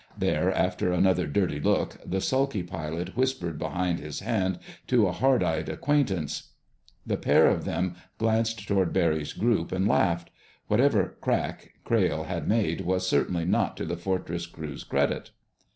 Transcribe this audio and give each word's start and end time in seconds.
There, 0.17 0.51
after 0.51 0.91
another 0.91 1.27
dirty 1.27 1.59
look, 1.59 1.99
the 2.03 2.21
sulky 2.21 2.63
pilot 2.63 3.15
whispered 3.15 3.59
behind 3.59 3.99
his 3.99 4.21
hand 4.21 4.57
to 4.87 5.05
a 5.05 5.11
hard 5.11 5.43
eyed 5.43 5.69
acquaintance. 5.69 6.53
The 7.05 7.17
pair 7.17 7.45
of 7.45 7.65
them 7.65 7.93
glanced 8.17 8.67
toward 8.67 8.93
Barry's 8.93 9.33
group 9.33 9.71
and 9.71 9.87
laughed. 9.87 10.31
Whatever 10.65 11.17
"crack" 11.21 11.73
Crayle 11.83 12.23
had 12.23 12.47
made 12.47 12.81
was 12.81 13.07
certainly 13.07 13.45
not 13.45 13.77
to 13.77 13.85
the 13.85 13.95
Fortress 13.95 14.47
crew's 14.47 14.83
credit. 14.83 15.29